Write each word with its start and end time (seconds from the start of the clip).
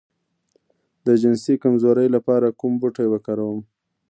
د 1.05 1.07
جنسي 1.21 1.55
کمزوری 1.63 2.07
لپاره 2.15 2.55
کوم 2.59 2.73
بوټی 2.81 3.07
وکاروم؟ 3.09 3.59